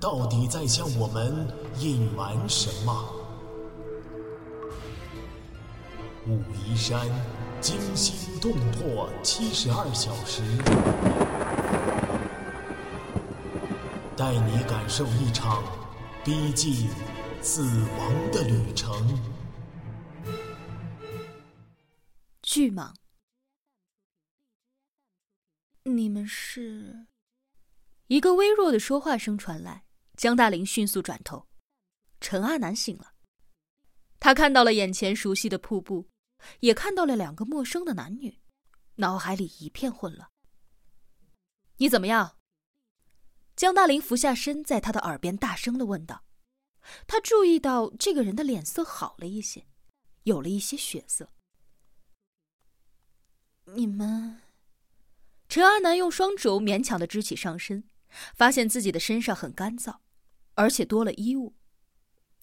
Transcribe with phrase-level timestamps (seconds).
[0.00, 1.48] 到底在向我们
[1.80, 3.14] 隐瞒什么？
[6.26, 7.08] 武夷山
[7.60, 10.42] 惊心动魄七十二小时，
[14.16, 15.64] 带你感受一场
[16.24, 16.88] 逼近
[17.40, 19.18] 死亡的旅程。
[22.42, 22.92] 巨蟒，
[25.82, 27.06] 你们是？
[28.06, 29.84] 一个微弱的说话声传来，
[30.18, 31.46] 江大林迅速转头，
[32.20, 33.14] 陈阿南醒了，
[34.18, 36.08] 他看到了眼前熟悉的瀑布，
[36.58, 38.40] 也看到了两个陌生的男女，
[38.96, 40.28] 脑海里一片混乱。
[41.76, 42.36] 你怎么样？
[43.54, 46.24] 江大林俯下身，在他的耳边大声的问道。
[47.06, 49.68] 他注意到这个人的脸色好了一些，
[50.24, 51.30] 有了一些血色。
[53.66, 54.40] 你们，
[55.48, 57.88] 陈阿南用双肘勉强的支起上身。
[58.34, 59.98] 发现自己的身上很干燥，
[60.58, 61.54] 而且多了衣物。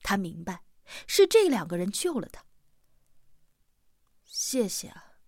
[0.02, 0.64] 他明白，
[1.06, 2.46] 是这两个人救了他。
[4.24, 5.20] 谢谢啊。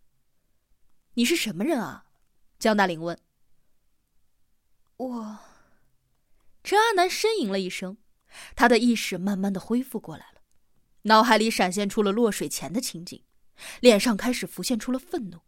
[1.15, 2.05] 你是什么人啊？
[2.57, 3.19] 江大林问。
[4.95, 5.39] 我。
[6.63, 7.97] 陈阿南呻吟了一声，
[8.55, 10.41] 他的意识慢慢的恢复过来了，
[11.03, 13.23] 脑海里闪现出了落水前的情景，
[13.81, 15.41] 脸上开始浮现出了愤怒，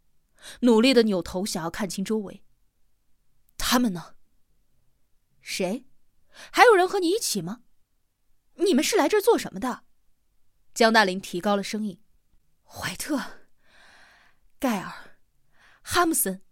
[0.60, 2.42] 努力的扭头想要看清周围。
[3.56, 4.16] 他们呢？
[5.40, 5.86] 谁？
[6.52, 7.62] 还有人和你一起吗？
[8.54, 9.84] 你们是来这儿做什么的？
[10.74, 12.02] 江大林提高了声音。
[12.64, 13.42] 怀特、
[14.58, 15.18] 盖尔、
[15.82, 16.42] 哈姆森。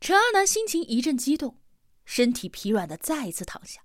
[0.00, 1.60] 陈阿南心情一阵激动，
[2.04, 3.82] 身体疲软的再一次躺下。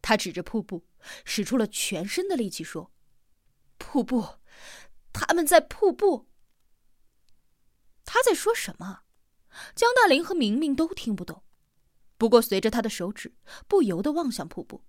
[0.00, 0.86] 他指着瀑布，
[1.24, 2.92] 使出了全身的力气说
[3.78, 4.38] ：“瀑布，
[5.12, 6.28] 他们在瀑布。”
[8.04, 9.02] 他在说什么？
[9.74, 11.42] 江大林和明明都听不懂。
[12.22, 13.34] 不过，随着他的手指
[13.66, 14.84] 不由得望向瀑布，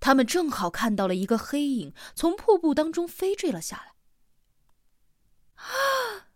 [0.00, 3.94] 他们正好看到了一个黑影从瀑布当中飞坠了下来。
[5.54, 6.34] 啊！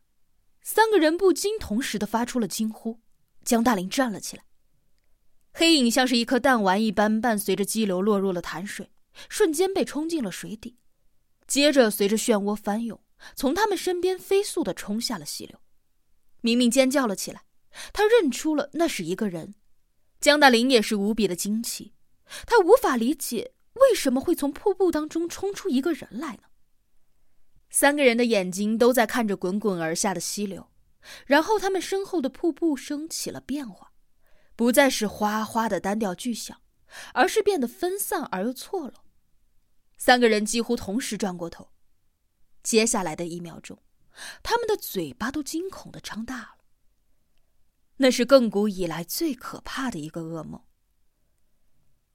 [0.63, 3.01] 三个人不禁同时的发出了惊呼。
[3.45, 4.45] 江大林站了起来，
[5.53, 8.93] 黑影像是一颗弹丸一般，伴随着激流落入了潭水，
[9.29, 10.79] 瞬间被冲进了水底，
[11.49, 13.03] 接着随着漩涡翻涌，
[13.35, 15.61] 从他们身边飞速的冲下了溪流。
[16.43, 17.43] 明明尖叫了起来，
[17.93, 19.57] 他认出了那是一个人。
[20.21, 21.95] 江大林也是无比的惊奇，
[22.47, 26.43] 他无法理解为什么会从瀑布当中冲出一个人来呢？
[27.71, 30.71] 三个人的眼睛都在看着滚滚而下的溪流，
[31.27, 33.93] 然后他们身后的瀑布声起了变化，
[34.55, 36.61] 不再是哗哗的单调巨响，
[37.13, 39.05] 而是变得分散而又错落。
[39.99, 41.71] 三个人几乎同时转过头，
[42.63, 43.79] 接下来的一秒钟，
[44.43, 46.57] 他们的嘴巴都惊恐的张大了。
[47.99, 50.63] 那是亘古以来最可怕的一个噩梦。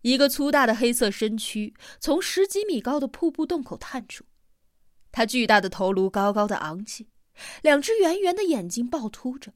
[0.01, 4.25] 一个粗大的黑色身躯从十几米高的瀑布洞口探出，
[5.11, 7.09] 他巨大的头颅高高的昂起，
[7.61, 9.53] 两只圆圆的眼睛暴突着，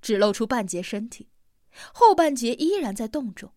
[0.00, 1.30] 只露出半截身体，
[1.94, 3.52] 后半截依然在洞中。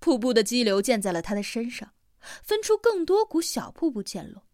[0.00, 1.92] 瀑布的激流溅在了他的身上，
[2.42, 4.46] 分出更多股小瀑布溅落。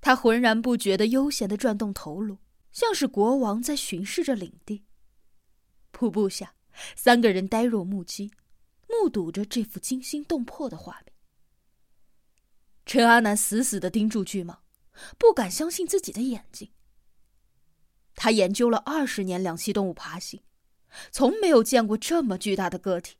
[0.00, 2.38] 他浑然不觉的悠闲的转动头颅，
[2.70, 4.84] 像是国王在巡视着领地。
[5.90, 6.54] 瀑布下，
[6.94, 8.30] 三个人呆若木鸡，
[8.88, 11.12] 目睹着这幅惊心动魄的画面。
[12.86, 14.58] 陈阿南死死的盯住巨蟒，
[15.18, 16.70] 不敢相信自己的眼睛。
[18.14, 20.42] 他研究了二十年两栖动物爬行，
[21.12, 23.16] 从没有见过这么巨大的个体。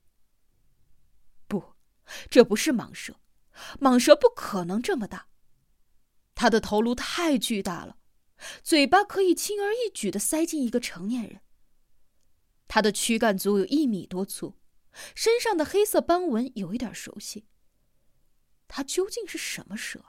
[1.47, 1.75] 不，
[2.31, 3.17] 这不是蟒蛇，
[3.81, 5.29] 蟒蛇不可能这么大。
[6.35, 7.99] 它的头颅太巨大了，
[8.63, 11.41] 嘴巴可以轻而易举的塞进一个成年人。
[12.79, 14.55] 它的躯干足有一米多粗，
[15.13, 17.45] 身上的黑色斑纹有一点熟悉。
[18.69, 20.05] 它究竟是什么蛇？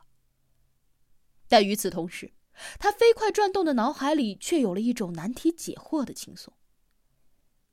[1.48, 2.31] 但与此同时，
[2.77, 6.54] 他飞快转动的脑海里却有了一种难题解惑的轻松。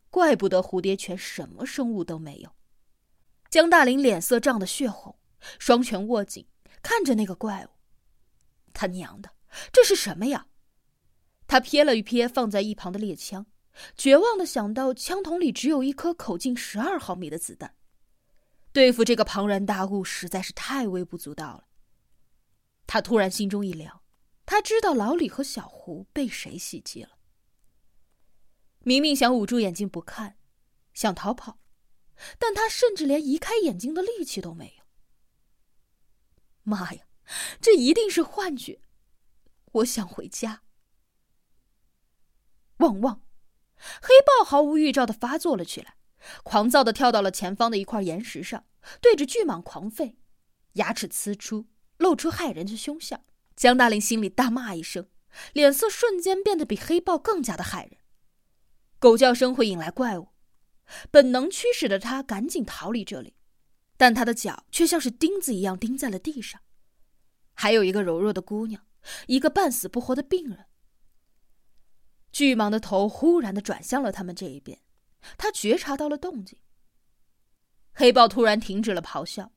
[0.08, 2.56] 怪不得蝴蝶泉什么生物都没有。
[3.50, 5.18] 江大林脸色涨得血红，
[5.58, 6.48] 双拳握紧，
[6.80, 7.68] 看着那个怪物。
[8.72, 9.34] 他娘的，
[9.70, 10.46] 这是什么呀？
[11.46, 13.44] 他瞥了一瞥放在一旁的猎枪。
[13.96, 17.74] 绝望的想到，枪筒里只有一颗口径十二毫米的子弹，
[18.72, 21.68] 对付这个庞然大物实在是太微不足道了。
[22.86, 24.02] 他突然心中一凉，
[24.44, 27.18] 他知道老李和小胡被谁袭击了。
[28.80, 30.38] 明明想捂住眼睛不看，
[30.94, 31.58] 想逃跑，
[32.38, 34.84] 但他甚至连移开眼睛的力气都没有。
[36.62, 37.04] 妈呀，
[37.60, 38.80] 这一定是幻觉！
[39.72, 40.62] 我想回家。
[42.78, 43.25] 汪汪！
[44.00, 45.96] 黑豹毫无预兆的发作了起来，
[46.42, 48.64] 狂躁的跳到了前方的一块岩石上，
[49.00, 50.14] 对着巨蟒狂吠，
[50.74, 51.66] 牙齿呲出，
[51.98, 53.22] 露出骇人的凶相。
[53.54, 55.08] 江大林心里大骂一声，
[55.52, 57.98] 脸色瞬间变得比黑豹更加的骇人。
[58.98, 60.28] 狗叫声会引来怪物，
[61.10, 63.34] 本能驱使着他赶紧逃离这里，
[63.96, 66.60] 但他的脚却像是钉子一样钉在了地上。
[67.54, 68.82] 还有一个柔弱的姑娘，
[69.26, 70.66] 一个半死不活的病人。
[72.36, 74.78] 巨蟒的头忽然的转向了他们这一边，
[75.38, 76.58] 他觉察到了动静。
[77.94, 79.52] 黑豹突然停止了咆哮，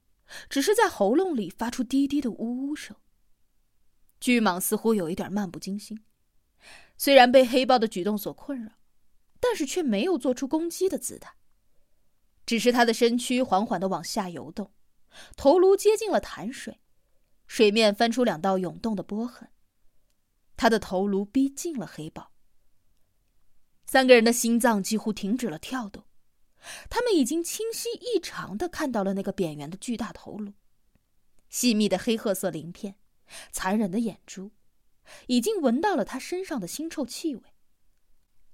[0.49, 2.95] 只是在喉咙里发出低低的呜呜声。
[4.21, 6.05] 巨蟒似乎有一点漫不经心，
[6.95, 8.71] 虽然被黑豹的举动所困扰，
[9.41, 11.35] 但是却没有做出攻击的姿态，
[12.45, 14.71] 只是他的身躯缓缓的往下游动，
[15.35, 16.79] 头颅接近了潭水，
[17.45, 19.49] 水面翻出两道涌动的波痕，
[20.55, 22.31] 他的头颅逼近了黑豹。
[23.91, 26.03] 三个人的心脏几乎停止了跳动，
[26.91, 30.53] 他们已经清晰异常的看到了那个扁圆的巨大头颅，
[31.49, 32.99] 细密的黑褐色鳞片，
[33.51, 34.51] 残忍的眼珠，
[35.25, 37.41] 已经闻到了他身上的腥臭气味。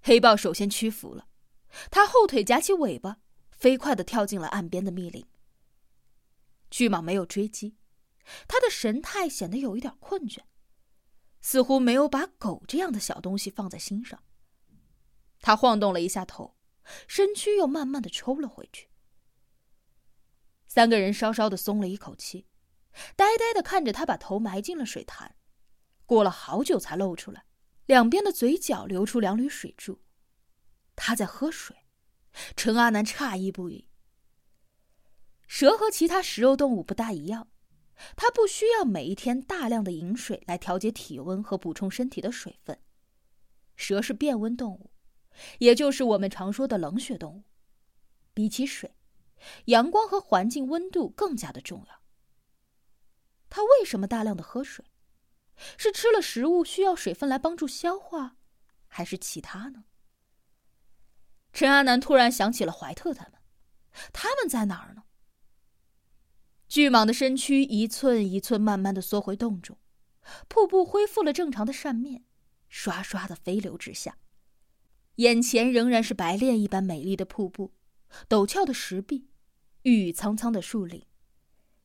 [0.02, 1.28] 黑豹首先屈服了，
[1.92, 3.18] 他后腿夹起尾巴，
[3.52, 5.26] 飞快的跳进了岸边的密林。
[6.72, 7.76] 巨蟒没有追击，
[8.48, 10.40] 他的神态显得有一点困倦，
[11.42, 14.24] 似乎没有把狗这样的小东西放在心上。
[15.46, 16.56] 他晃动了一下头，
[17.08, 18.90] 身躯又慢慢的抽了回去。
[20.68, 22.48] 三个人稍稍的松了一口气，
[23.16, 25.36] 呆呆的看着他把头埋进了水潭，
[26.08, 27.46] 过了好久才露出来，
[27.86, 30.02] 两边的嘴角流出两缕水柱。
[30.96, 31.78] 他在喝水，
[32.56, 33.88] 陈阿南诧异不已。
[35.46, 37.52] 蛇和其他食肉动物不大一样，
[38.16, 42.80] 它不需要每一天大量的饮水来调节体温和补充身体的水分。
[43.76, 44.90] 蛇是变温动物。
[45.60, 47.44] 也就是我们常说的冷血动物，
[48.34, 48.96] 比起水，
[49.66, 52.02] 阳光和环境温度更加的重要。
[53.50, 54.86] 它为什么大量的喝水？
[55.78, 58.36] 是吃了食物需要水分来帮助消化，
[58.88, 59.86] 还是其他呢？
[61.54, 63.40] 陈阿南突然想起了怀特他们，
[64.12, 65.04] 他们在哪儿呢？
[66.68, 69.78] 巨蟒的身躯一寸一寸慢慢的缩回洞中，
[70.50, 72.26] 瀑布恢复了正常的扇面，
[72.68, 74.18] 刷刷的飞流直下。
[75.16, 77.74] 眼前仍然是白练一般美丽的瀑布，
[78.28, 79.30] 陡峭的石壁，
[79.84, 81.06] 郁郁苍苍的树林，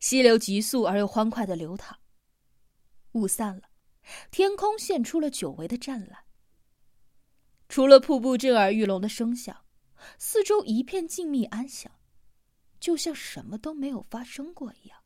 [0.01, 1.99] 溪流急速而又欢快的流淌。
[3.13, 3.63] 雾散了，
[4.31, 6.25] 天空现出了久违的湛蓝。
[7.69, 9.65] 除了瀑布震耳欲聋的声响，
[10.19, 11.93] 四周一片静谧安详，
[12.81, 15.00] 就像什么都没有发生过一样。